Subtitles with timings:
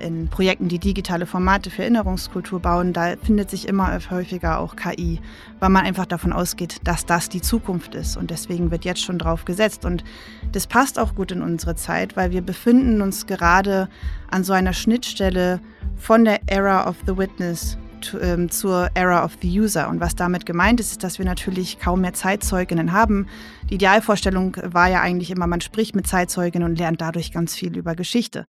[0.00, 5.20] in Projekten, die digitale Formate für Erinnerungskultur bauen, da findet sich immer häufiger auch KI,
[5.60, 8.16] weil man einfach davon ausgeht, dass das die Zukunft ist.
[8.16, 9.84] Und deswegen wird jetzt schon drauf gesetzt.
[9.84, 10.04] Und
[10.52, 13.88] das passt auch gut in unsere Zeit, weil wir befinden uns gerade
[14.30, 15.60] an so einer Schnittstelle
[15.96, 17.78] von der Era of the Witness
[18.20, 19.88] ähm, zur Era of the User.
[19.88, 23.26] Und was damit gemeint ist, ist, dass wir natürlich kaum mehr Zeitzeuginnen haben.
[23.70, 27.76] Die Idealvorstellung war ja eigentlich immer, man spricht mit Zeitzeuginnen und lernt dadurch ganz viel
[27.76, 28.44] über Geschichte.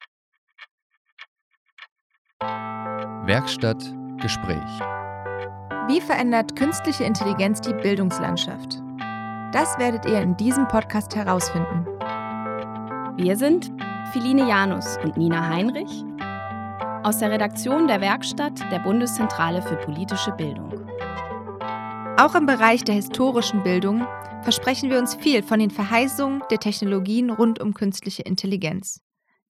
[3.25, 4.79] Werkstatt Gespräch.
[5.87, 8.81] Wie verändert künstliche Intelligenz die Bildungslandschaft?
[9.51, 11.85] Das werdet ihr in diesem Podcast herausfinden.
[13.18, 13.71] Wir sind
[14.11, 16.04] Philine Janus und Nina Heinrich
[17.04, 20.73] aus der Redaktion der Werkstatt der Bundeszentrale für politische Bildung.
[22.18, 24.07] Auch im Bereich der historischen Bildung
[24.41, 29.01] versprechen wir uns viel von den Verheißungen der Technologien rund um künstliche Intelligenz.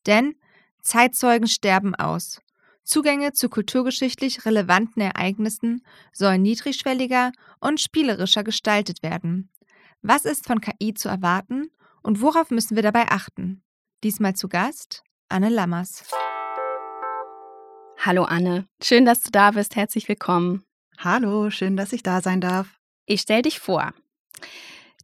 [0.06, 0.36] Denn
[0.82, 2.40] Zeitzeugen sterben aus.
[2.86, 5.84] Zugänge zu kulturgeschichtlich relevanten Ereignissen
[6.14, 9.50] sollen niedrigschwelliger und spielerischer gestaltet werden.
[10.04, 11.72] Was ist von KI zu erwarten
[12.04, 13.64] und worauf müssen wir dabei achten?
[14.04, 16.08] Diesmal zu Gast Anne Lammers.
[17.98, 19.76] Hallo Anne, schön, dass du da bist.
[19.76, 20.64] Herzlich willkommen.
[21.00, 22.80] Hallo, schön, dass ich da sein darf.
[23.08, 23.94] Ich stelle dich vor.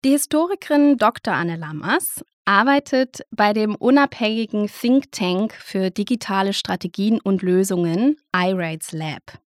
[0.04, 1.34] Die Historikerin Dr.
[1.34, 9.40] Anne Lammers arbeitet bei dem unabhängigen Think Tank für digitale Strategien und Lösungen iRates Lab.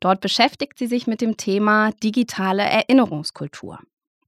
[0.00, 3.78] Dort beschäftigt sie sich mit dem Thema digitale Erinnerungskultur.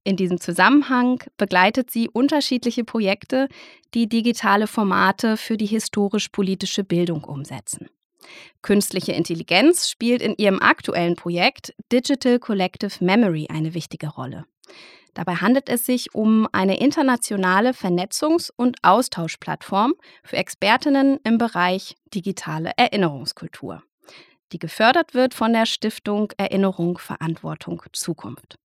[0.05, 3.49] In diesem Zusammenhang begleitet sie unterschiedliche Projekte,
[3.93, 7.89] die digitale Formate für die historisch-politische Bildung umsetzen.
[8.61, 14.45] Künstliche Intelligenz spielt in ihrem aktuellen Projekt Digital Collective Memory eine wichtige Rolle.
[15.17, 22.69] Dabei handelt es sich um eine internationale Vernetzungs- und Austauschplattform für Expertinnen im Bereich digitale
[22.77, 23.81] Erinnerungskultur,
[24.51, 28.59] die gefördert wird von der Stiftung Erinnerung, Verantwortung, Zukunft.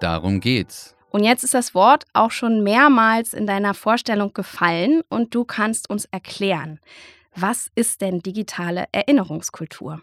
[0.00, 0.96] Darum geht's.
[1.10, 5.90] Und jetzt ist das Wort auch schon mehrmals in deiner Vorstellung gefallen und du kannst
[5.90, 6.80] uns erklären,
[7.34, 10.00] was ist denn digitale Erinnerungskultur?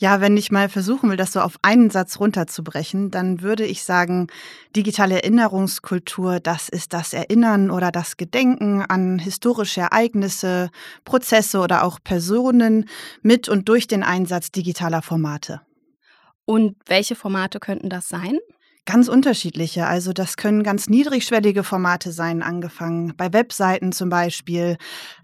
[0.00, 3.84] Ja, wenn ich mal versuchen will, das so auf einen Satz runterzubrechen, dann würde ich
[3.84, 4.28] sagen,
[4.74, 10.70] digitale Erinnerungskultur, das ist das Erinnern oder das Gedenken an historische Ereignisse,
[11.04, 12.88] Prozesse oder auch Personen
[13.20, 15.60] mit und durch den Einsatz digitaler Formate.
[16.46, 18.38] Und welche Formate könnten das sein?
[18.86, 19.86] Ganz unterschiedliche.
[19.86, 24.78] Also das können ganz niedrigschwellige Formate sein, angefangen bei Webseiten zum Beispiel.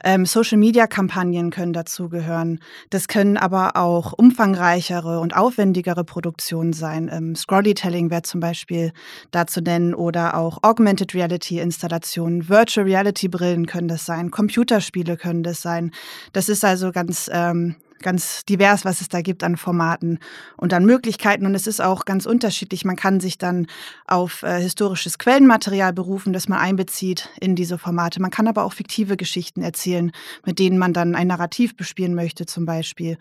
[0.05, 2.61] Ähm, Social-Media-Kampagnen können dazugehören.
[2.91, 7.09] Das können aber auch umfangreichere und aufwendigere Produktionen sein.
[7.11, 8.93] Ähm, Scrollytelling wäre zum Beispiel
[9.31, 12.49] da zu nennen oder auch Augmented Reality-Installationen.
[12.51, 14.31] Virtual Reality-Brillen können das sein.
[14.31, 15.93] Computerspiele können das sein.
[16.35, 20.19] Das ist also ganz ähm, ganz divers, was es da gibt an Formaten
[20.57, 21.47] und an Möglichkeiten.
[21.47, 22.85] Und es ist auch ganz unterschiedlich.
[22.85, 23.67] Man kann sich dann
[24.07, 28.21] auf äh, historisches Quellenmaterial berufen, das man einbezieht in diese Formate.
[28.21, 30.13] Man kann aber auch fiktive Geschichten erzählen,
[30.45, 33.19] mit denen man dann ein Narrativ bespielen möchte zum Beispiel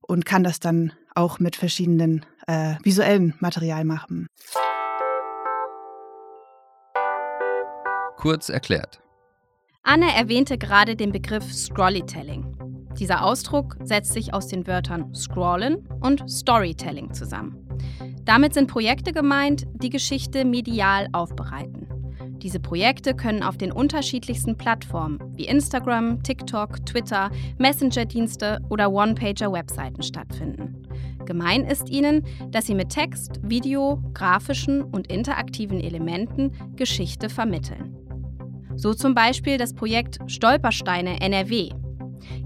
[0.00, 4.26] und kann das dann auch mit verschiedenen äh, visuellen Material machen.
[8.16, 9.00] Kurz erklärt.
[9.82, 12.63] Anne erwähnte gerade den Begriff Scrollytelling.
[12.98, 17.58] Dieser Ausdruck setzt sich aus den Wörtern Scrollen und Storytelling zusammen.
[18.24, 21.88] Damit sind Projekte gemeint, die Geschichte medial aufbereiten.
[22.38, 30.82] Diese Projekte können auf den unterschiedlichsten Plattformen wie Instagram, TikTok, Twitter, Messenger-Dienste oder One-Pager-Webseiten stattfinden.
[31.24, 37.96] Gemein ist ihnen, dass sie mit Text, Video, grafischen und interaktiven Elementen Geschichte vermitteln.
[38.76, 41.70] So zum Beispiel das Projekt Stolpersteine NRW,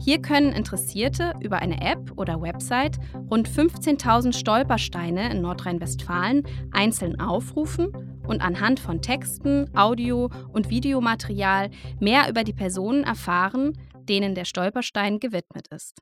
[0.01, 2.99] hier können Interessierte über eine App oder Website
[3.31, 11.71] rund 15.000 Stolpersteine in Nordrhein-Westfalen einzeln aufrufen und anhand von Texten, Audio- und Videomaterial
[12.01, 13.79] mehr über die Personen erfahren,
[14.09, 15.99] denen der Stolperstein gewidmet ist.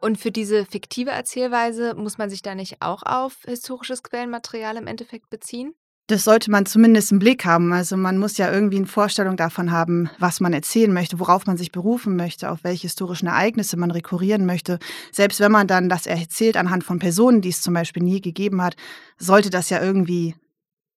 [0.00, 4.86] Und für diese fiktive Erzählweise muss man sich da nicht auch auf historisches Quellenmaterial im
[4.86, 5.74] Endeffekt beziehen?
[6.10, 7.72] Das sollte man zumindest im Blick haben.
[7.72, 11.56] Also man muss ja irgendwie eine Vorstellung davon haben, was man erzählen möchte, worauf man
[11.56, 14.80] sich berufen möchte, auf welche historischen Ereignisse man rekurrieren möchte.
[15.12, 18.60] Selbst wenn man dann das erzählt anhand von Personen, die es zum Beispiel nie gegeben
[18.60, 18.74] hat,
[19.18, 20.34] sollte das ja irgendwie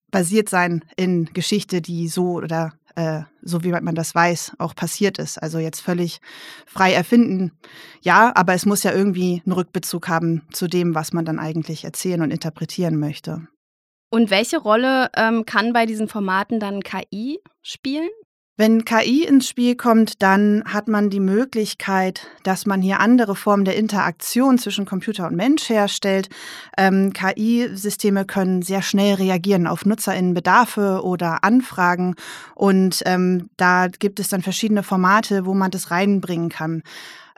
[0.09, 5.19] basiert sein in Geschichte, die so oder äh, so wie man das weiß, auch passiert
[5.19, 5.37] ist.
[5.37, 6.21] Also jetzt völlig
[6.65, 7.51] frei erfinden,
[8.01, 11.83] ja, aber es muss ja irgendwie einen Rückbezug haben zu dem, was man dann eigentlich
[11.83, 13.47] erzählen und interpretieren möchte.
[14.13, 18.09] Und welche Rolle ähm, kann bei diesen Formaten dann KI spielen?
[18.57, 23.65] Wenn KI ins Spiel kommt, dann hat man die Möglichkeit, dass man hier andere Formen
[23.65, 26.29] der Interaktion zwischen Computer und Mensch herstellt.
[26.77, 32.13] Ähm, KI-Systeme können sehr schnell reagieren auf NutzerInnen-Bedarfe oder Anfragen.
[32.53, 36.83] Und ähm, da gibt es dann verschiedene Formate, wo man das reinbringen kann.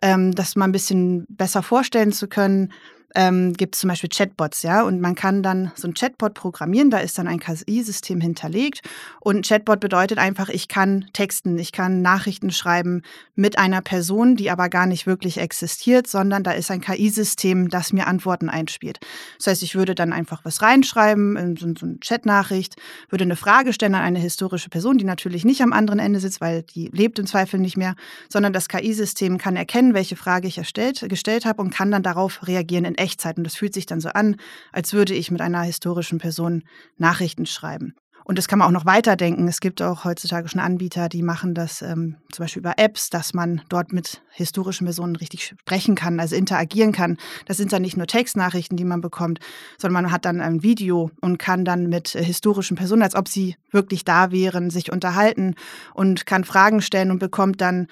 [0.02, 2.74] Ähm, das mal ein bisschen besser vorstellen zu können,
[3.16, 6.90] ähm, gibt es zum Beispiel Chatbots, ja, und man kann dann so ein Chatbot programmieren,
[6.90, 8.82] da ist dann ein KI-System hinterlegt
[9.22, 13.02] und Chatbot bedeutet einfach, ich kann texten, ich kann Nachrichten schreiben
[13.36, 17.94] mit einer Person, die aber gar nicht wirklich existiert, sondern da ist ein KI-System, das
[17.94, 19.00] mir Antworten einspielt.
[19.38, 22.76] Das heißt, ich würde dann einfach was reinschreiben, so, so eine Chatnachricht,
[23.10, 26.42] würde eine Frage stellen an eine historische Person, die natürlich nicht am anderen Ende sitzt,
[26.42, 27.96] weil die lebt im Zweifel nicht mehr,
[28.30, 32.46] sondern das KI-System kann erkennen, welche Frage ich erstellt, gestellt habe und kann dann darauf
[32.48, 33.38] reagieren in Echtzeit.
[33.38, 34.36] Und das fühlt sich dann so an,
[34.72, 36.64] als würde ich mit einer historischen Person
[36.98, 37.96] Nachrichten schreiben.
[38.28, 39.48] Und das kann man auch noch weiterdenken.
[39.48, 43.36] Es gibt auch heutzutage schon Anbieter, die machen das ähm, zum Beispiel über Apps, dass
[43.36, 47.18] man dort mit historischen Personen richtig sprechen kann, also interagieren kann.
[47.46, 49.40] Das sind dann nicht nur Textnachrichten, die man bekommt,
[49.78, 53.28] sondern man hat dann ein Video und kann dann mit äh, historischen Personen, als ob
[53.28, 55.54] sie wirklich da wären, sich unterhalten
[55.94, 57.86] und kann Fragen stellen und bekommt dann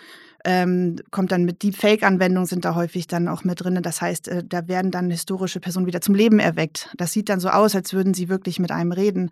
[0.45, 3.79] ähm, kommt dann mit Deepfake-Anwendungen sind da häufig dann auch mit drin.
[3.81, 6.89] Das heißt, äh, da werden dann historische Personen wieder zum Leben erweckt.
[6.97, 9.29] Das sieht dann so aus, als würden sie wirklich mit einem reden.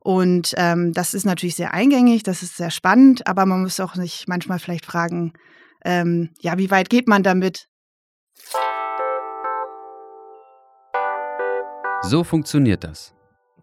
[0.00, 3.94] Und ähm, das ist natürlich sehr eingängig, das ist sehr spannend, aber man muss auch
[3.94, 5.32] sich manchmal vielleicht fragen,
[5.84, 7.68] ähm, ja, wie weit geht man damit?
[12.02, 13.14] So funktioniert das.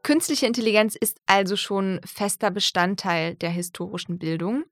[0.02, 4.64] Künstliche Intelligenz ist also schon fester Bestandteil der historischen Bildung.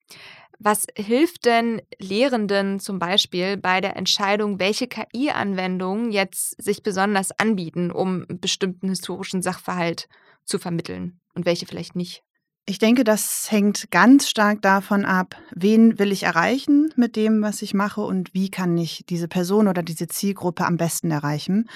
[0.59, 7.91] Was hilft denn Lehrenden zum Beispiel bei der Entscheidung, welche KI-Anwendungen jetzt sich besonders anbieten,
[7.91, 10.07] um einen bestimmten historischen Sachverhalt
[10.45, 12.23] zu vermitteln und welche vielleicht nicht?
[12.69, 17.61] Ich denke, das hängt ganz stark davon ab, wen will ich erreichen mit dem, was
[17.61, 21.69] ich mache und wie kann ich diese Person oder diese Zielgruppe am besten erreichen.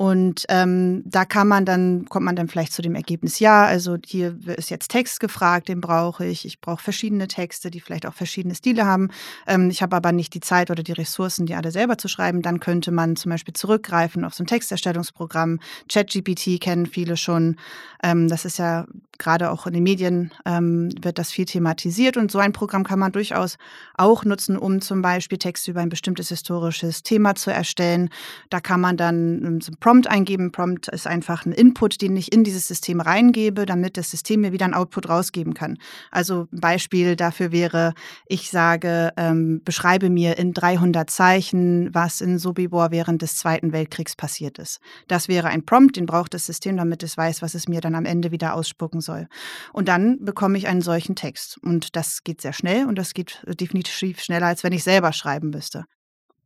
[0.00, 3.98] Und ähm, da kann man dann, kommt man dann vielleicht zu dem Ergebnis, ja, also
[4.02, 6.46] hier ist jetzt Text gefragt, den brauche ich.
[6.46, 9.10] Ich brauche verschiedene Texte, die vielleicht auch verschiedene Stile haben.
[9.46, 12.40] Ähm, ich habe aber nicht die Zeit oder die Ressourcen, die alle selber zu schreiben.
[12.40, 15.60] Dann könnte man zum Beispiel zurückgreifen auf so ein Texterstellungsprogramm.
[15.92, 17.56] ChatGPT kennen viele schon.
[18.02, 18.86] Ähm, das ist ja
[19.20, 22.16] gerade auch in den Medien ähm, wird das viel thematisiert.
[22.16, 23.58] Und so ein Programm kann man durchaus
[23.94, 28.08] auch nutzen, um zum Beispiel Texte über ein bestimmtes historisches Thema zu erstellen.
[28.48, 30.52] Da kann man dann ähm, so ein Prompt eingeben.
[30.52, 34.52] Prompt ist einfach ein Input, den ich in dieses System reingebe, damit das System mir
[34.52, 35.78] wieder ein Output rausgeben kann.
[36.12, 37.94] Also ein Beispiel dafür wäre,
[38.26, 44.14] ich sage, ähm, beschreibe mir in 300 Zeichen, was in Sobibor während des Zweiten Weltkriegs
[44.14, 44.78] passiert ist.
[45.08, 47.96] Das wäre ein Prompt, den braucht das System, damit es weiß, was es mir dann
[47.96, 49.26] am Ende wieder ausspucken soll.
[49.72, 51.58] Und dann bekomme ich einen solchen Text.
[51.64, 55.50] Und das geht sehr schnell und das geht definitiv schneller, als wenn ich selber schreiben
[55.50, 55.84] müsste.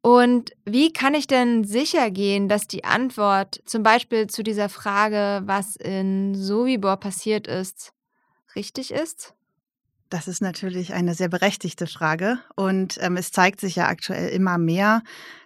[0.05, 5.41] Und wie kann ich denn sicher gehen, dass die Antwort zum Beispiel zu dieser Frage,
[5.47, 7.95] was in Sobibor passiert ist,
[8.55, 9.33] richtig ist?
[10.11, 12.39] Das ist natürlich eine sehr berechtigte Frage.
[12.55, 15.03] Und ähm, es zeigt sich ja aktuell immer mehr,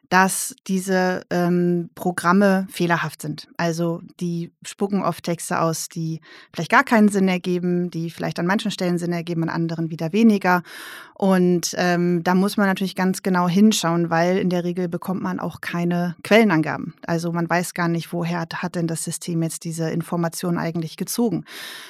[0.08, 3.48] dass diese ähm, Programme fehlerhaft sind.
[3.58, 6.20] Also die spucken oft Texte aus, die
[6.52, 10.12] vielleicht gar keinen Sinn ergeben, die vielleicht an manchen Stellen Sinn ergeben, an anderen wieder
[10.12, 10.62] weniger.
[11.18, 15.40] Und ähm, da muss man natürlich ganz genau hinschauen, weil in der Regel bekommt man
[15.40, 16.94] auch keine Quellenangaben.
[17.08, 21.44] Also man weiß gar nicht, woher hat denn das System jetzt diese Information eigentlich gezogen.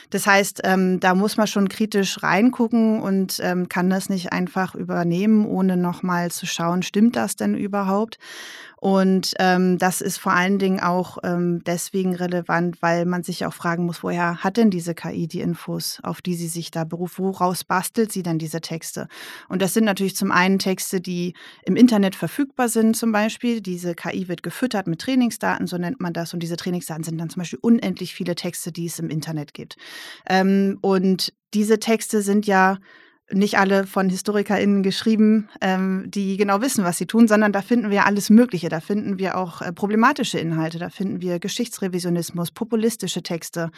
[0.08, 4.74] Das heißt, ähm, da muss man schon kritisch reingucken und ähm, kann das nicht einfach
[4.74, 8.18] übernehmen, ohne nochmal zu schauen, stimmt das denn überhaupt?
[8.80, 13.52] Und ähm, das ist vor allen Dingen auch ähm, deswegen relevant, weil man sich auch
[13.52, 17.18] fragen muss, woher hat denn diese KI die Infos, auf die sie sich da beruft?
[17.18, 19.08] Woraus bastelt sie denn diese Texte?
[19.48, 21.34] Und das sind natürlich zum einen Texte, die
[21.64, 23.60] im Internet verfügbar sind, zum Beispiel.
[23.60, 26.34] Diese KI wird gefüttert mit Trainingsdaten, so nennt man das.
[26.34, 29.76] Und diese Trainingsdaten sind dann zum Beispiel unendlich viele Texte, die es im Internet gibt.
[30.28, 32.78] Ähm, und diese Texte sind ja
[33.30, 37.90] nicht alle von HistorikerInnen geschrieben, ähm, die genau wissen, was sie tun, sondern da finden
[37.90, 38.68] wir alles Mögliche.
[38.68, 43.70] Da finden wir auch äh, problematische Inhalte, da finden wir Geschichtsrevisionismus, populistische Texte,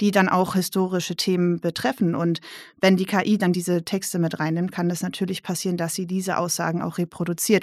[0.00, 2.14] die dann auch historische Themen betreffen.
[2.14, 2.40] Und
[2.80, 6.38] wenn die KI dann diese Texte mit reinnimmt, kann es natürlich passieren, dass sie diese
[6.38, 7.62] Aussagen auch reproduziert.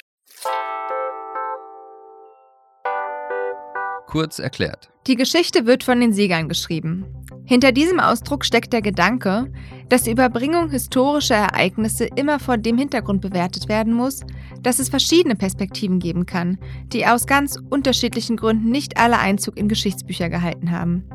[4.14, 4.92] Kurz erklärt.
[5.08, 7.04] Die Geschichte wird von den Siegern geschrieben.
[7.46, 9.52] Hinter diesem Ausdruck steckt der Gedanke,
[9.90, 14.22] dass die Überbringung historischer Ereignisse immer vor dem Hintergrund bewertet werden muss,
[14.62, 19.68] dass es verschiedene Perspektiven geben kann, die aus ganz unterschiedlichen Gründen nicht alle Einzug in
[19.68, 21.10] Geschichtsbücher gehalten haben.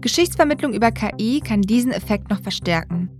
[0.00, 3.10] Geschichtsvermittlung über KI kann diesen Effekt noch verstärken.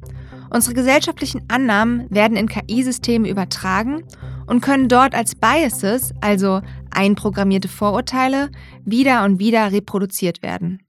[0.55, 4.05] Unsere gesellschaftlichen Annahmen werden in KI-Systeme übertragen
[4.47, 6.61] und können dort als Biases, also
[6.93, 8.51] einprogrammierte Vorurteile,
[8.85, 10.81] wieder und wieder reproduziert werden.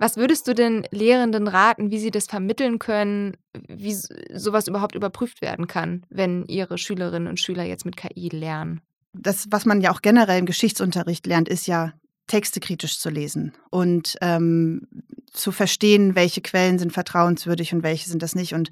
[0.00, 3.36] Was würdest du den Lehrenden raten, wie sie das vermitteln können,
[3.68, 8.80] wie sowas überhaupt überprüft werden kann, wenn ihre Schülerinnen und Schüler jetzt mit KI lernen?
[9.12, 11.92] Das, was man ja auch generell im Geschichtsunterricht lernt, ist ja
[12.26, 14.88] Texte kritisch zu lesen und ähm,
[15.32, 18.54] zu verstehen, welche Quellen sind vertrauenswürdig und welche sind das nicht.
[18.54, 18.70] Und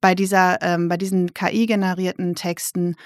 [0.00, 2.96] bei dieser, ähm, bei diesen KI-generierten Texten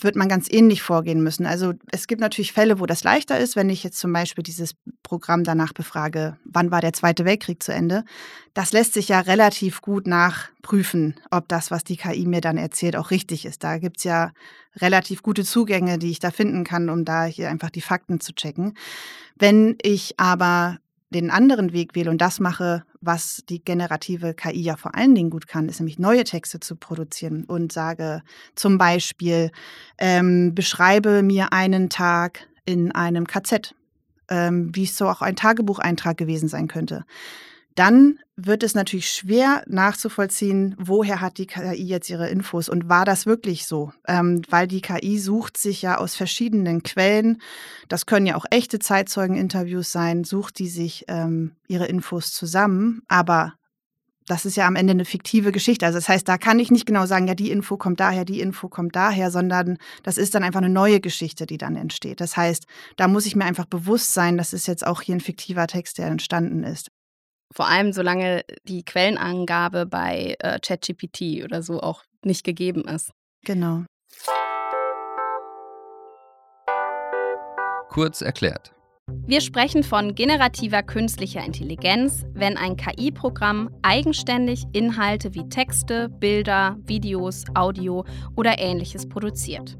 [0.00, 1.46] wird man ganz ähnlich vorgehen müssen.
[1.46, 4.74] Also es gibt natürlich Fälle, wo das leichter ist, wenn ich jetzt zum Beispiel dieses
[5.02, 8.04] Programm danach befrage, wann war der Zweite Weltkrieg zu Ende.
[8.54, 12.96] Das lässt sich ja relativ gut nachprüfen, ob das, was die KI mir dann erzählt,
[12.96, 13.62] auch richtig ist.
[13.62, 14.32] Da gibt es ja
[14.76, 18.34] relativ gute Zugänge, die ich da finden kann, um da hier einfach die Fakten zu
[18.34, 18.76] checken.
[19.36, 20.78] Wenn ich aber
[21.14, 25.30] den anderen Weg wähle und das mache, was die generative KI ja vor allen Dingen
[25.30, 28.22] gut kann, ist nämlich neue Texte zu produzieren und sage
[28.54, 29.50] zum Beispiel,
[29.98, 33.74] ähm, beschreibe mir einen Tag in einem KZ,
[34.28, 37.04] ähm, wie es so auch ein Tagebucheintrag gewesen sein könnte
[37.74, 43.04] dann wird es natürlich schwer nachzuvollziehen, woher hat die KI jetzt ihre Infos und war
[43.04, 43.92] das wirklich so?
[44.06, 47.40] Ähm, weil die KI sucht sich ja aus verschiedenen Quellen,
[47.88, 53.54] das können ja auch echte Zeitzeugeninterviews sein, sucht die sich ähm, ihre Infos zusammen, aber
[54.26, 55.84] das ist ja am Ende eine fiktive Geschichte.
[55.84, 58.40] Also das heißt, da kann ich nicht genau sagen, ja, die Info kommt daher, die
[58.40, 62.20] Info kommt daher, sondern das ist dann einfach eine neue Geschichte, die dann entsteht.
[62.20, 62.64] Das heißt,
[62.96, 65.98] da muss ich mir einfach bewusst sein, das ist jetzt auch hier ein fiktiver Text,
[65.98, 66.90] der entstanden ist.
[67.54, 73.12] Vor allem, solange die Quellenangabe bei äh, ChatGPT oder so auch nicht gegeben ist.
[73.44, 73.84] Genau.
[77.90, 78.72] Kurz erklärt.
[79.26, 87.44] Wir sprechen von generativer künstlicher Intelligenz, wenn ein KI-Programm eigenständig Inhalte wie Texte, Bilder, Videos,
[87.54, 89.78] Audio oder ähnliches produziert.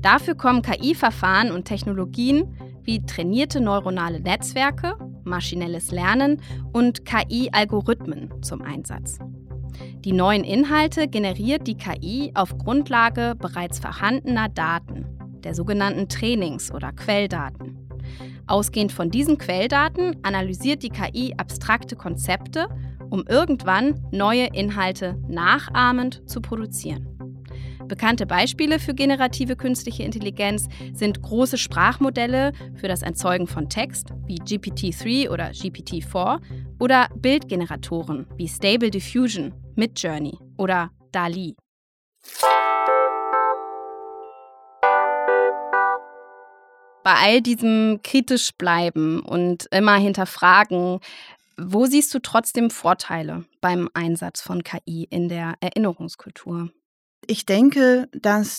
[0.00, 6.40] Dafür kommen KI-Verfahren und Technologien wie trainierte neuronale Netzwerke, maschinelles Lernen
[6.72, 9.18] und KI-Algorithmen zum Einsatz.
[10.04, 15.04] Die neuen Inhalte generiert die KI auf Grundlage bereits vorhandener Daten,
[15.44, 17.76] der sogenannten Trainings- oder Quelldaten.
[18.46, 22.68] Ausgehend von diesen Quelldaten analysiert die KI abstrakte Konzepte,
[23.10, 27.15] um irgendwann neue Inhalte nachahmend zu produzieren.
[27.88, 34.38] Bekannte Beispiele für generative künstliche Intelligenz sind große Sprachmodelle für das Erzeugen von Text wie
[34.38, 36.40] GPT-3 oder GPT-4
[36.80, 41.54] oder Bildgeneratoren wie Stable Diffusion, Midjourney oder DALI.
[47.04, 50.98] Bei all diesem kritisch bleiben und immer hinterfragen,
[51.56, 56.70] wo siehst du trotzdem Vorteile beim Einsatz von KI in der Erinnerungskultur?
[57.26, 58.58] Ich denke, dass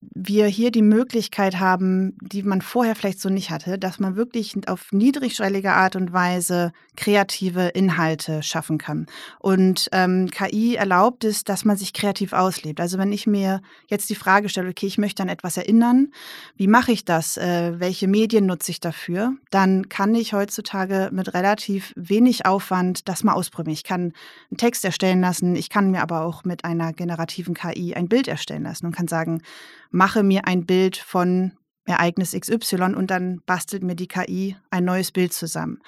[0.00, 4.56] wir hier die Möglichkeit haben, die man vorher vielleicht so nicht hatte, dass man wirklich
[4.66, 9.06] auf niedrigschwellige Art und Weise kreative Inhalte schaffen kann.
[9.40, 12.80] Und ähm, KI erlaubt es, dass man sich kreativ auslebt.
[12.80, 16.12] Also wenn ich mir jetzt die Frage stelle, okay, ich möchte an etwas erinnern,
[16.56, 17.36] wie mache ich das?
[17.36, 19.34] Äh, welche Medien nutze ich dafür?
[19.50, 23.74] Dann kann ich heutzutage mit relativ wenig Aufwand das mal ausprobieren.
[23.74, 24.12] Ich kann
[24.50, 28.28] einen Text erstellen lassen, ich kann mir aber auch mit einer generativen KI ein Bild
[28.28, 29.42] erstellen lassen und kann sagen,
[29.90, 31.52] mache mir ein Bild von
[31.90, 35.80] Ereignis XY und dann bastelt mir die KI ein neues Bild zusammen.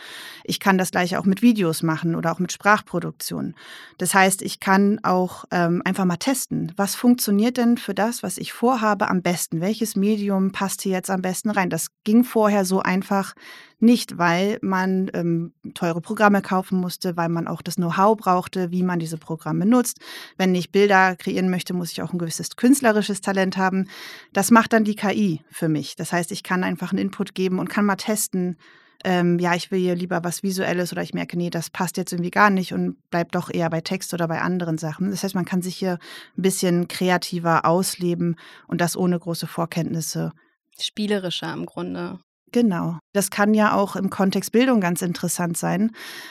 [0.44, 3.54] Ich kann das gleiche auch mit Videos machen oder auch mit Sprachproduktion.
[3.98, 8.38] Das heißt, ich kann auch ähm, einfach mal testen, was funktioniert denn für das, was
[8.38, 9.60] ich vorhabe, am besten?
[9.60, 11.70] Welches Medium passt hier jetzt am besten rein?
[11.70, 13.34] Das ging vorher so einfach
[13.82, 18.82] nicht, weil man ähm, teure Programme kaufen musste, weil man auch das Know-how brauchte, wie
[18.82, 19.98] man diese Programme nutzt.
[20.36, 23.88] Wenn ich Bilder kreieren möchte, muss ich auch ein gewisses künstlerisches Talent haben.
[24.32, 25.96] Das macht dann die KI für mich.
[25.96, 28.56] Das heißt, ich kann einfach einen Input geben und kann mal testen,
[29.04, 32.12] ähm, ja, ich will hier lieber was Visuelles oder ich merke, nee, das passt jetzt
[32.12, 35.10] irgendwie gar nicht und bleibt doch eher bei Text oder bei anderen Sachen.
[35.10, 35.98] Das heißt, man kann sich hier
[36.38, 38.36] ein bisschen kreativer ausleben
[38.68, 40.32] und das ohne große Vorkenntnisse.
[40.78, 42.20] Spielerischer im Grunde.
[42.52, 42.98] Genau.
[43.14, 45.90] Das kann ja auch im Kontext Bildung ganz interessant sein,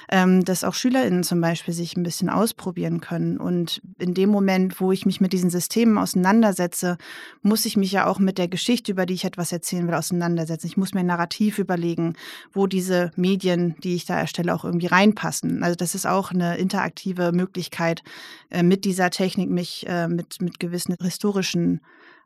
[0.10, 3.38] ähm, dass auch SchülerInnen zum Beispiel sich ein bisschen ausprobieren können.
[3.38, 6.98] Und in dem Moment, wo ich mich mit diesen Systemen auseinandersetze,
[7.42, 10.68] muss ich mich ja auch mit der Geschichte, über die ich etwas erzählen will, auseinandersetzen.
[10.68, 12.13] Ich muss mir ein Narrativ überlegen,
[12.54, 15.63] wo diese Medien, die ich da erstelle, auch irgendwie reinpassen.
[15.63, 18.04] Also das ist auch eine interaktive Möglichkeit,
[18.51, 21.82] äh, mit dieser Technik mich äh, mit, mit gewissen historischen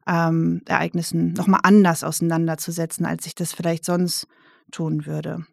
[0.07, 4.27] ähm, Ereignissen nochmal anders auseinanderzusetzen, als ich das vielleicht sonst
[4.71, 5.45] tun würde.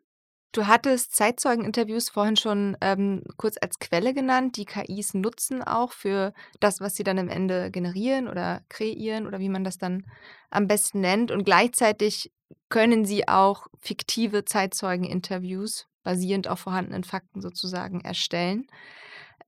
[0.55, 4.59] Du hattest Zeitzeugeninterviews vorhin schon ähm, kurz als Quelle genannt.
[4.59, 9.39] Die KIs nutzen auch für das, was sie dann am Ende generieren oder kreieren oder
[9.39, 10.05] wie man das dann
[10.51, 11.31] am besten nennt.
[11.31, 12.33] Und gleichzeitig
[12.69, 18.67] können sie auch fiktive Zeitzeugeninterviews basierend auf vorhandenen Fakten sozusagen erstellen.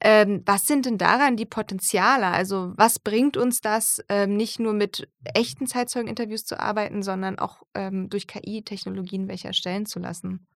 [0.00, 2.26] Ähm, was sind denn daran die Potenziale?
[2.26, 7.62] Also was bringt uns das, ähm, nicht nur mit echten Zeitzeugeninterviews zu arbeiten, sondern auch
[7.74, 10.46] ähm, durch KI-Technologien welche erstellen zu lassen?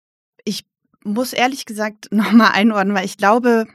[0.44, 0.66] Ich
[1.04, 3.66] muss ehrlich gesagt nochmal einordnen, weil ich glaube,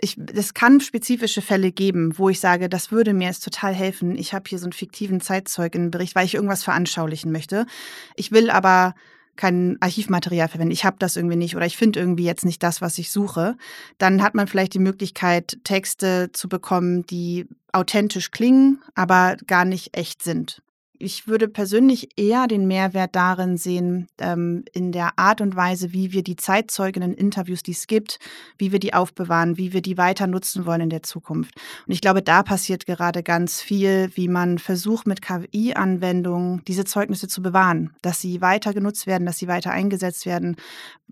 [0.00, 4.16] ich, es kann spezifische Fälle geben, wo ich sage, das würde mir jetzt total helfen.
[4.16, 7.66] Ich habe hier so einen fiktiven Zeitzeugenbericht, weil ich irgendwas veranschaulichen möchte.
[8.14, 8.94] Ich will aber
[9.36, 10.72] kein Archivmaterial verwenden.
[10.72, 13.56] Ich habe das irgendwie nicht oder ich finde irgendwie jetzt nicht das, was ich suche.
[13.98, 19.96] Dann hat man vielleicht die Möglichkeit, Texte zu bekommen, die authentisch klingen, aber gar nicht
[19.96, 20.62] echt sind.
[20.98, 26.12] Ich würde persönlich eher den Mehrwert darin sehen, ähm, in der Art und Weise, wie
[26.12, 28.18] wir die Zeitzeuginnen-Interviews, die es gibt,
[28.56, 31.54] wie wir die aufbewahren, wie wir die weiter nutzen wollen in der Zukunft.
[31.86, 37.28] Und ich glaube, da passiert gerade ganz viel, wie man versucht, mit KI-Anwendungen diese Zeugnisse
[37.28, 40.56] zu bewahren, dass sie weiter genutzt werden, dass sie weiter eingesetzt werden,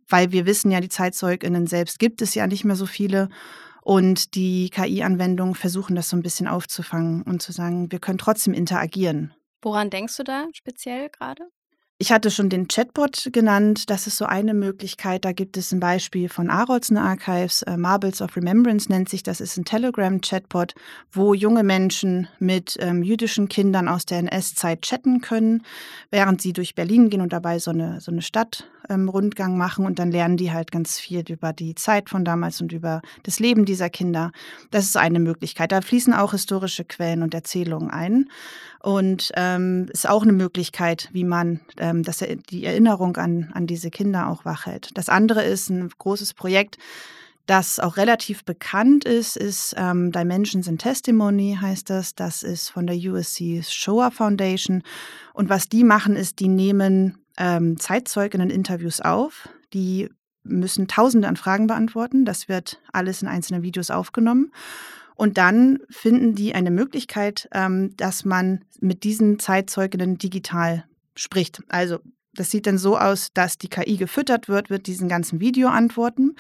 [0.09, 3.29] weil wir wissen ja, die Zeitzeuginnen selbst gibt es ja nicht mehr so viele.
[3.83, 8.55] Und die KI-Anwendungen versuchen das so ein bisschen aufzufangen und zu sagen, wir können trotzdem
[8.55, 9.35] interagieren.
[9.65, 11.49] Woran denkst du da speziell gerade?
[12.05, 13.89] Ich hatte schon den Chatbot genannt.
[13.89, 15.25] Das ist so eine Möglichkeit.
[15.25, 17.63] Da gibt es ein Beispiel von Arolsen Archives.
[17.63, 19.23] Äh, Marbles of Remembrance nennt sich.
[19.23, 20.75] Das ist ein Telegram-Chatbot,
[21.13, 25.63] wo junge Menschen mit ähm, jüdischen Kindern aus der NS-Zeit chatten können,
[26.11, 29.87] während sie durch Berlin gehen und dabei so eine, so eine Stadtrundgang ähm, machen.
[29.87, 33.41] Und dann lernen die halt ganz viel über die Zeit von damals und über das
[33.41, 34.31] Leben dieser Kinder.
[34.71, 35.73] Das ist eine Möglichkeit.
[35.73, 38.29] Da fließen auch historische Quellen und Erzählungen ein.
[38.81, 41.61] Und ähm, ist auch eine Möglichkeit, wie man
[41.95, 44.91] ähm, das, die Erinnerung an, an diese Kinder auch wachhält.
[44.95, 46.79] Das andere ist ein großes Projekt,
[47.47, 52.15] das auch relativ bekannt ist, ist ähm, Dimensions in Testimony, heißt das.
[52.15, 54.83] Das ist von der USC Shoah Foundation.
[55.35, 59.49] Und was die machen, ist, die nehmen ähm, Zeitzeuginnen-Interviews auf.
[59.75, 60.09] Die
[60.43, 62.25] müssen Tausende an Fragen beantworten.
[62.25, 64.51] Das wird alles in einzelnen Videos aufgenommen.
[65.15, 71.63] Und dann finden die eine Möglichkeit, ähm, dass man mit diesen Zeitzeuginnen digital spricht.
[71.69, 71.99] Also
[72.35, 76.35] das sieht dann so aus, dass die KI gefüttert wird mit diesen ganzen Videoantworten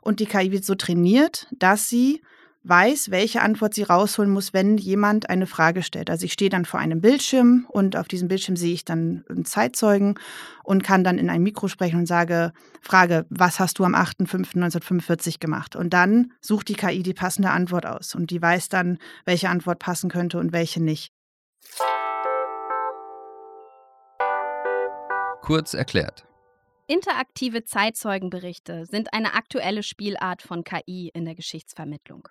[0.00, 2.22] und die KI wird so trainiert, dass sie
[2.62, 6.10] weiß, welche Antwort sie rausholen muss, wenn jemand eine Frage stellt.
[6.10, 9.46] Also ich stehe dann vor einem Bildschirm und auf diesem Bildschirm sehe ich dann einen
[9.46, 10.18] Zeitzeugen
[10.62, 15.40] und kann dann in ein Mikro sprechen und sage, Frage, was hast du am 8.5.1945
[15.40, 15.74] gemacht?
[15.74, 19.78] Und dann sucht die KI die passende Antwort aus und die weiß dann, welche Antwort
[19.78, 21.12] passen könnte und welche nicht.
[25.50, 26.28] Kurz erklärt.
[26.86, 32.28] Interaktive Zeitzeugenberichte sind eine aktuelle Spielart von KI in der Geschichtsvermittlung.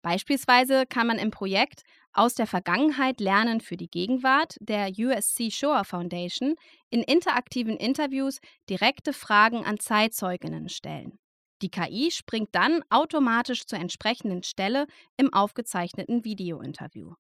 [0.00, 1.82] Beispielsweise kann man im Projekt
[2.12, 6.54] Aus der Vergangenheit lernen für die Gegenwart der USC Shoah Foundation
[6.88, 8.38] in interaktiven Interviews
[8.70, 11.18] direkte Fragen an Zeitzeuginnen stellen.
[11.62, 17.14] Die KI springt dann automatisch zur entsprechenden Stelle im aufgezeichneten Videointerview.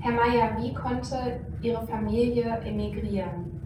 [0.00, 3.61] Herr Mayer, wie konnte Ihre Familie emigrieren?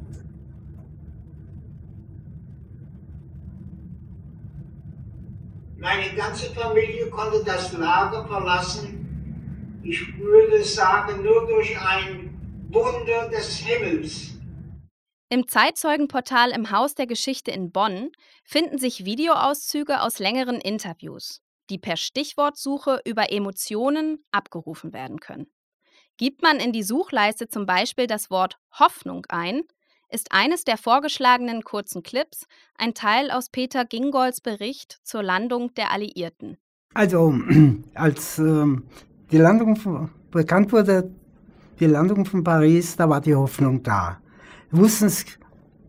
[5.79, 9.81] Meine ganze Familie konnte das Lager verlassen.
[9.83, 14.33] Ich würde sagen, nur durch ein Wunder des Himmels.
[15.29, 18.11] Im Zeitzeugenportal im Haus der Geschichte in Bonn
[18.43, 25.47] finden sich Videoauszüge aus längeren Interviews, die per Stichwortsuche über Emotionen abgerufen werden können.
[26.17, 29.65] Gibt man in die Suchleiste zum Beispiel das Wort Hoffnung ein,
[30.11, 32.47] ist eines der vorgeschlagenen kurzen Clips
[32.79, 36.59] ein Teil aus Peter Gingolds Bericht zur Landung der Alliierten.
[36.95, 37.35] Also,
[37.95, 38.85] als ähm,
[39.31, 41.11] die Landung von, bekannt wurde,
[41.79, 44.21] die Landung von Paris, da war die Hoffnung da.
[44.71, 45.13] Wir wussten,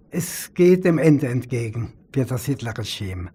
[0.10, 3.32] es geht dem Ende entgegen für das Hitler-Regime.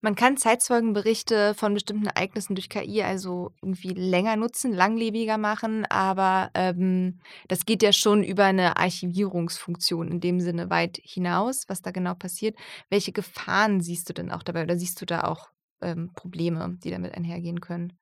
[0.00, 6.50] Man kann Zeitzeugenberichte von bestimmten Ereignissen durch KI also irgendwie länger nutzen, langlebiger machen, aber
[6.54, 11.90] ähm, das geht ja schon über eine Archivierungsfunktion in dem Sinne weit hinaus, was da
[11.90, 12.56] genau passiert.
[12.90, 15.48] Welche Gefahren siehst du denn auch dabei oder siehst du da auch
[15.82, 17.92] ähm, Probleme, die damit einhergehen können?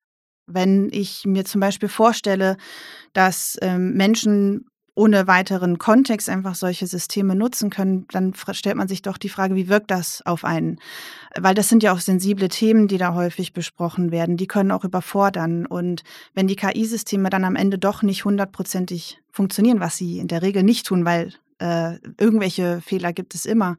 [0.46, 2.58] Wenn ich mir zum Beispiel vorstelle,
[3.14, 9.02] dass ähm, Menschen ohne weiteren Kontext einfach solche Systeme nutzen können, dann stellt man sich
[9.02, 10.80] doch die Frage, wie wirkt das auf einen?
[11.38, 14.38] Weil das sind ja auch sensible Themen, die da häufig besprochen werden.
[14.38, 15.66] Die können auch überfordern.
[15.66, 16.02] Und
[16.34, 20.62] wenn die KI-Systeme dann am Ende doch nicht hundertprozentig funktionieren, was sie in der Regel
[20.62, 23.76] nicht tun, weil äh, irgendwelche Fehler gibt es immer,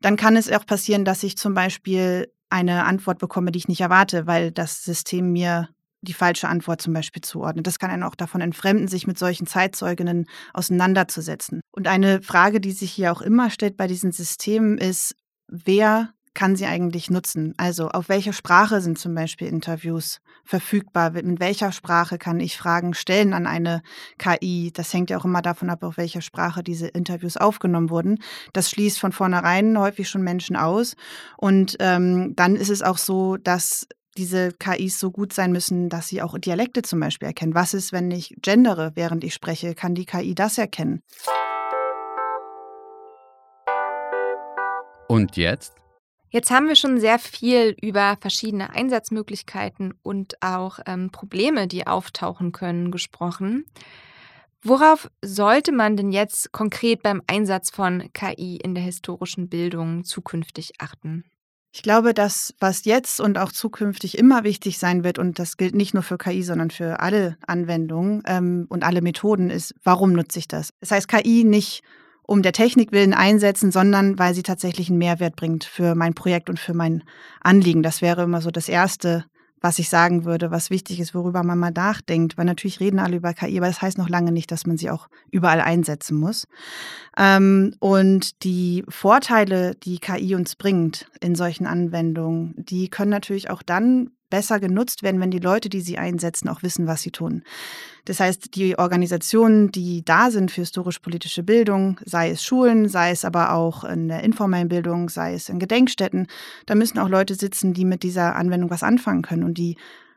[0.00, 3.80] dann kann es auch passieren, dass ich zum Beispiel eine Antwort bekomme, die ich nicht
[3.80, 5.68] erwarte, weil das System mir
[6.04, 7.66] die falsche Antwort zum Beispiel zuordnet.
[7.66, 11.60] Das kann einen auch davon entfremden, sich mit solchen Zeitzeuginnen auseinanderzusetzen.
[11.72, 15.16] Und eine Frage, die sich hier auch immer stellt bei diesen Systemen, ist,
[15.48, 17.54] wer kann sie eigentlich nutzen?
[17.56, 21.12] Also auf welcher Sprache sind zum Beispiel Interviews verfügbar?
[21.12, 23.82] Mit welcher Sprache kann ich Fragen stellen an eine
[24.18, 24.72] KI?
[24.74, 28.18] Das hängt ja auch immer davon ab, auf welcher Sprache diese Interviews aufgenommen wurden.
[28.52, 30.96] Das schließt von vornherein häufig schon Menschen aus.
[31.36, 36.08] Und ähm, dann ist es auch so, dass diese KIs so gut sein müssen, dass
[36.08, 37.54] sie auch Dialekte zum Beispiel erkennen.
[37.54, 39.74] Was ist, wenn ich gendere, während ich spreche?
[39.74, 41.02] Kann die KI das erkennen?
[45.08, 45.74] Und jetzt?
[46.30, 52.50] Jetzt haben wir schon sehr viel über verschiedene Einsatzmöglichkeiten und auch ähm, Probleme, die auftauchen
[52.50, 53.66] können, gesprochen.
[54.60, 60.72] Worauf sollte man denn jetzt konkret beim Einsatz von KI in der historischen Bildung zukünftig
[60.80, 61.24] achten?
[61.76, 65.74] Ich glaube, das, was jetzt und auch zukünftig immer wichtig sein wird, und das gilt
[65.74, 70.38] nicht nur für KI, sondern für alle Anwendungen ähm, und alle Methoden, ist, warum nutze
[70.38, 70.70] ich das?
[70.78, 71.82] Das heißt, KI nicht
[72.22, 76.48] um der Technik willen einsetzen, sondern weil sie tatsächlich einen Mehrwert bringt für mein Projekt
[76.48, 77.02] und für mein
[77.40, 77.82] Anliegen.
[77.82, 79.24] Das wäre immer so das Erste,
[79.64, 82.36] was ich sagen würde, was wichtig ist, worüber man mal nachdenkt.
[82.36, 84.90] Weil natürlich reden alle über KI, aber das heißt noch lange nicht, dass man sie
[84.90, 86.46] auch überall einsetzen muss.
[87.16, 93.62] Ähm, und die Vorteile, die KI uns bringt in solchen Anwendungen, die können natürlich auch
[93.62, 97.44] dann besser genutzt werden, wenn die Leute, die sie einsetzen, auch wissen, was sie tun.
[98.04, 103.24] Das heißt, die Organisationen, die da sind für historisch-politische Bildung, sei es Schulen, sei es
[103.24, 106.26] aber auch in der informellen Bildung, sei es in Gedenkstätten,
[106.66, 109.76] da müssen auch Leute sitzen, die mit dieser Anwendung was anfangen können und die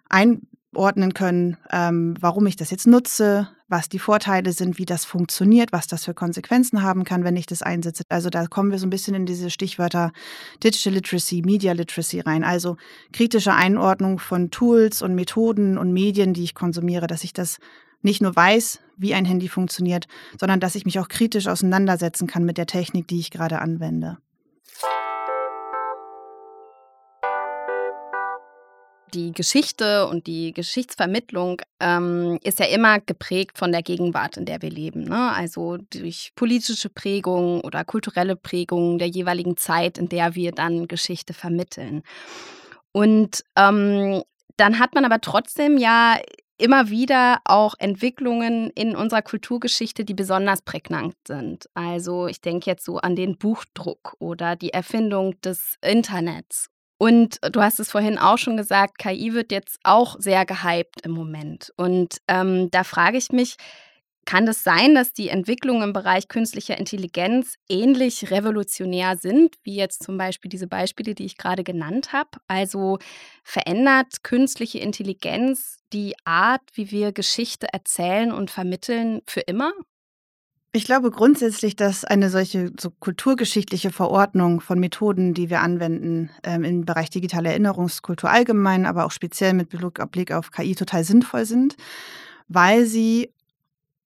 [0.10, 5.72] einordnen können, ähm, warum ich das jetzt nutze, was die Vorteile sind, wie das funktioniert,
[5.72, 8.04] was das für Konsequenzen haben kann, wenn ich das einsetze.
[8.10, 10.12] Also da kommen wir so ein bisschen in diese Stichwörter
[10.64, 12.44] Digital Literacy, Media Literacy rein.
[12.44, 12.78] Also
[13.12, 17.58] kritische Einordnung von Tools und Methoden und Medien, die ich konsumiere, dass ich das
[18.02, 20.08] nicht nur weiß, wie ein Handy funktioniert,
[20.40, 24.18] sondern dass ich mich auch kritisch auseinandersetzen kann mit der Technik, die ich gerade anwende.
[29.14, 34.62] Die Geschichte und die Geschichtsvermittlung ähm, ist ja immer geprägt von der Gegenwart, in der
[34.62, 35.04] wir leben.
[35.04, 35.34] Ne?
[35.34, 41.34] Also durch politische Prägungen oder kulturelle Prägungen der jeweiligen Zeit, in der wir dann Geschichte
[41.34, 42.04] vermitteln.
[42.92, 44.24] Und ähm,
[44.58, 46.18] dann hat man aber trotzdem ja
[46.58, 51.70] immer wieder auch Entwicklungen in unserer Kulturgeschichte, die besonders prägnant sind.
[51.76, 57.62] Also ich denke jetzt so an den Buchdruck oder die Erfindung des Internets und du
[57.62, 61.72] hast es vorhin auch schon gesagt, KI wird jetzt auch sehr gehypt im Moment.
[61.78, 63.58] Und ähm, da frage ich mich,
[64.28, 69.76] kann es das sein, dass die Entwicklungen im Bereich künstlicher Intelligenz ähnlich revolutionär sind, wie
[69.76, 72.32] jetzt zum Beispiel diese Beispiele, die ich gerade genannt habe?
[72.48, 73.00] Also
[73.44, 79.72] verändert künstliche Intelligenz die Art, wie wir Geschichte erzählen und vermitteln, für immer?
[80.74, 86.64] Ich glaube grundsätzlich, dass eine solche so kulturgeschichtliche Verordnung von Methoden, die wir anwenden, ähm,
[86.64, 91.78] im Bereich digitale Erinnerungskultur allgemein, aber auch speziell mit Blick auf KI total sinnvoll sind,
[92.48, 93.32] weil sie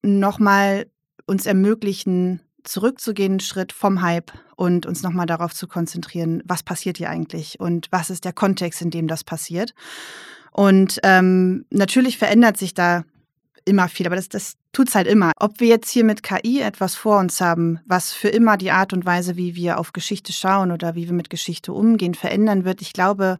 [0.03, 0.87] nochmal
[1.25, 6.97] uns ermöglichen, zurückzugehen, einen Schritt vom Hype und uns nochmal darauf zu konzentrieren, was passiert
[6.97, 9.73] hier eigentlich und was ist der Kontext, in dem das passiert.
[10.51, 13.03] Und ähm, natürlich verändert sich da
[13.65, 15.31] immer viel, aber das, das tut es halt immer.
[15.37, 18.93] Ob wir jetzt hier mit KI etwas vor uns haben, was für immer die Art
[18.93, 22.81] und Weise, wie wir auf Geschichte schauen oder wie wir mit Geschichte umgehen, verändern wird,
[22.81, 23.37] ich glaube,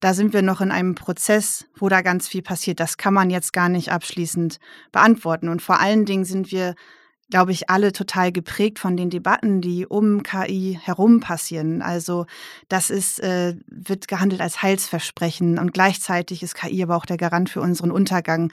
[0.00, 2.78] da sind wir noch in einem Prozess, wo da ganz viel passiert.
[2.78, 4.58] Das kann man jetzt gar nicht abschließend
[4.92, 5.48] beantworten.
[5.48, 6.74] Und vor allen Dingen sind wir,
[7.30, 11.80] glaube ich, alle total geprägt von den Debatten, die um KI herum passieren.
[11.80, 12.26] Also
[12.68, 17.48] das ist, äh, wird gehandelt als Heilsversprechen und gleichzeitig ist KI aber auch der Garant
[17.48, 18.52] für unseren Untergang.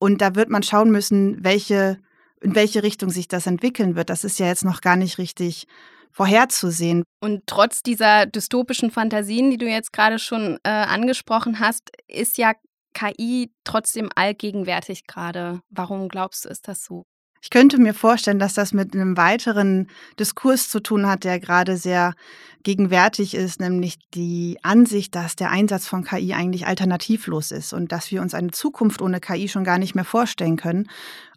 [0.00, 1.98] Und da wird man schauen müssen, welche,
[2.40, 4.10] in welche Richtung sich das entwickeln wird.
[4.10, 5.66] Das ist ja jetzt noch gar nicht richtig
[6.10, 7.04] vorherzusehen.
[7.20, 12.54] Und trotz dieser dystopischen Fantasien, die du jetzt gerade schon äh, angesprochen hast, ist ja
[12.94, 15.60] KI trotzdem allgegenwärtig gerade.
[15.68, 17.04] Warum glaubst du, ist das so?
[17.42, 21.76] Ich könnte mir vorstellen, dass das mit einem weiteren Diskurs zu tun hat, der gerade
[21.76, 22.14] sehr
[22.62, 28.10] gegenwärtig ist, nämlich die Ansicht, dass der Einsatz von KI eigentlich alternativlos ist und dass
[28.10, 30.88] wir uns eine Zukunft ohne KI schon gar nicht mehr vorstellen können.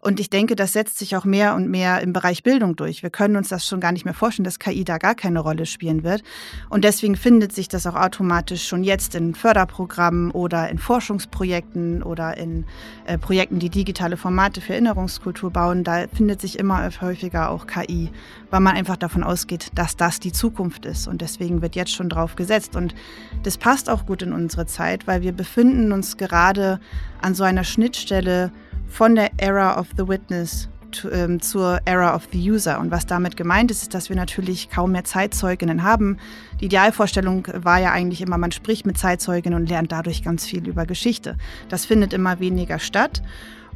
[0.02, 3.02] Und ich denke, das setzt sich auch mehr und mehr im Bereich Bildung durch.
[3.02, 5.64] Wir können uns das schon gar nicht mehr vorstellen, dass KI da gar keine Rolle
[5.64, 6.22] spielen wird.
[6.68, 12.36] Und deswegen findet sich das auch automatisch schon jetzt in Förderprogrammen oder in Forschungsprojekten oder
[12.36, 12.66] in
[13.06, 15.84] äh, Projekten, die digitale Formate für Erinnerungskultur bauen.
[15.84, 18.10] Da findet sich immer häufiger auch KI,
[18.50, 21.08] weil man einfach davon ausgeht, dass das die Zukunft ist.
[21.08, 22.76] Und deswegen wird jetzt schon drauf gesetzt.
[22.76, 22.94] Und
[23.42, 26.80] das passt auch gut in unsere Zeit, weil wir befinden uns gerade
[27.20, 28.52] an so einer Schnittstelle
[28.86, 30.68] von der Era of the Witness
[31.10, 32.78] ähm, zur Era of the User.
[32.78, 36.18] Und was damit gemeint ist, ist, dass wir natürlich kaum mehr Zeitzeuginnen haben.
[36.60, 40.68] Die Idealvorstellung war ja eigentlich immer, man spricht mit Zeitzeuginnen und lernt dadurch ganz viel
[40.68, 41.36] über Geschichte.
[41.68, 43.22] Das findet immer weniger statt.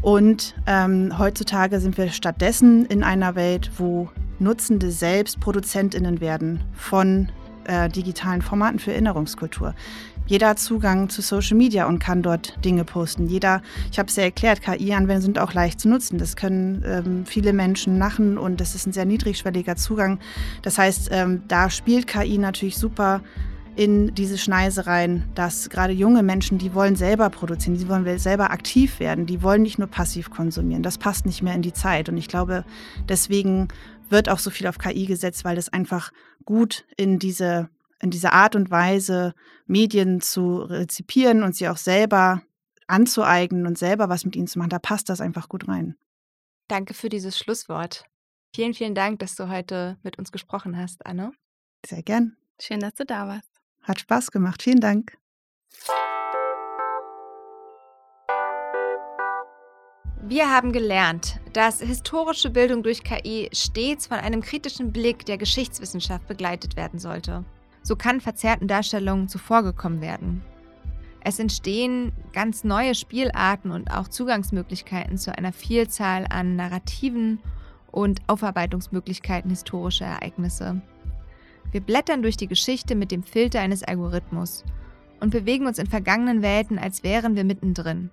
[0.01, 4.09] Und ähm, heutzutage sind wir stattdessen in einer Welt, wo
[4.39, 7.29] Nutzende selbst ProduzentInnen werden von
[7.65, 9.75] äh, digitalen Formaten für Erinnerungskultur.
[10.27, 13.29] Jeder hat Zugang zu Social Media und kann dort Dinge posten.
[13.29, 16.19] Jeder, ich habe es ja erklärt, KI-Anwendungen sind auch leicht zu nutzen.
[16.19, 20.19] Das können ähm, viele Menschen machen und das ist ein sehr niedrigschwelliger Zugang.
[20.61, 23.23] Das heißt, ähm, da spielt KI natürlich super
[23.79, 28.51] in diese Schneise rein, dass gerade junge Menschen, die wollen selber produzieren, die wollen selber
[28.51, 30.83] aktiv werden, die wollen nicht nur passiv konsumieren.
[30.83, 32.09] Das passt nicht mehr in die Zeit.
[32.09, 32.65] Und ich glaube,
[33.09, 33.69] deswegen
[34.11, 36.11] wird auch so viel auf KI gesetzt, weil das einfach
[36.45, 39.33] gut in diese in dieser Art und Weise
[39.67, 42.43] Medien zu rezipieren und sie auch selber
[42.89, 45.97] anzueignen und selber was mit ihnen zu machen, da passt das einfach gut rein.
[46.69, 48.05] Danke für dieses Schlusswort.
[48.55, 51.33] Vielen, vielen Dank, dass du heute mit uns gesprochen hast, Anne.
[51.87, 52.37] Sehr gern.
[52.61, 53.48] Schön, dass du da warst.
[53.89, 54.63] Hat Spaß gemacht.
[54.63, 55.17] Vielen Dank.
[60.21, 66.27] Wir haben gelernt, dass historische Bildung durch KI stets von einem kritischen Blick der Geschichtswissenschaft
[66.29, 67.47] begleitet werden sollte.
[67.83, 70.43] So kann verzerrten Darstellungen zuvorgekommen werden.
[71.21, 77.41] Es entstehen ganz neue Spielarten und auch Zugangsmöglichkeiten zu einer Vielzahl an Narrativen
[77.91, 80.83] und Aufarbeitungsmöglichkeiten historischer Ereignisse.
[81.71, 84.65] Wir blättern durch die Geschichte mit dem Filter eines Algorithmus
[85.21, 88.11] und bewegen uns in vergangenen Welten, als wären wir mittendrin.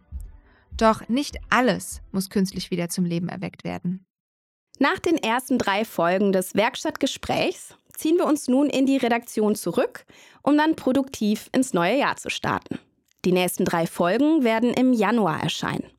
[0.76, 4.06] Doch nicht alles muss künstlich wieder zum Leben erweckt werden.
[4.78, 10.06] Nach den ersten drei Folgen des Werkstattgesprächs ziehen wir uns nun in die Redaktion zurück,
[10.44, 12.80] um dann produktiv ins neue Jahr zu starten.
[13.24, 15.90] Die nächsten drei Folgen werden im Januar erscheinen.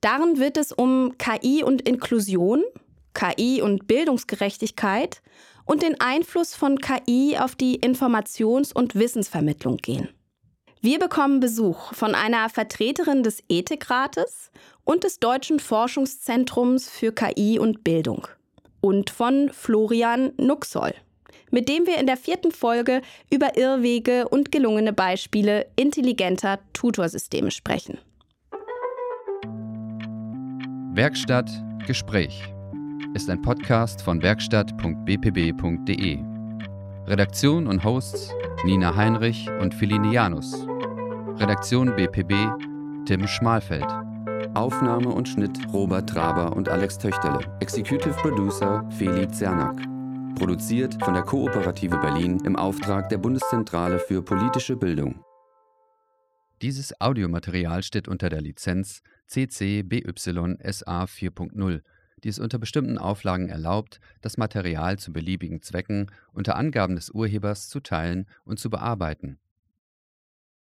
[0.00, 2.64] Darin wird es um KI und Inklusion,
[3.12, 5.20] KI und Bildungsgerechtigkeit
[5.70, 10.08] und den Einfluss von KI auf die Informations- und Wissensvermittlung gehen.
[10.80, 14.50] Wir bekommen Besuch von einer Vertreterin des Ethikrates
[14.82, 18.26] und des Deutschen Forschungszentrums für KI und Bildung
[18.80, 20.92] und von Florian Nuxoll
[21.52, 27.98] mit dem wir in der vierten Folge über Irrwege und gelungene Beispiele intelligenter Tutorsysteme sprechen.
[30.94, 31.50] Werkstatt
[31.88, 32.52] Gespräch
[33.14, 36.18] ist ein Podcast von werkstatt.bpb.de.
[37.06, 38.32] Redaktion und Hosts
[38.64, 40.66] Nina Heinrich und Philine Janus.
[41.36, 42.32] Redaktion BPB
[43.06, 43.86] Tim Schmalfeld.
[44.54, 47.40] Aufnahme und Schnitt Robert Traber und Alex Töchterle.
[47.60, 49.76] Executive Producer Feli Zernak.
[50.36, 55.24] Produziert von der Kooperative Berlin im Auftrag der Bundeszentrale für politische Bildung.
[56.62, 60.12] Dieses Audiomaterial steht unter der Lizenz CC BY
[60.62, 61.80] SA 4.0,
[62.24, 67.68] die es unter bestimmten Auflagen erlaubt, das Material zu beliebigen Zwecken unter Angaben des Urhebers
[67.68, 69.38] zu teilen und zu bearbeiten